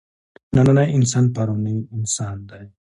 [0.55, 2.63] نننی انسان پروني انسان دی.